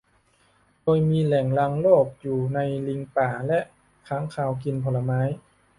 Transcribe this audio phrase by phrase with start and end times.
[0.83, 3.59] โดยมีแหล่งรังโรคอยู่ในลิงป่าและ
[4.07, 5.21] ค้างคาวกินผลไม้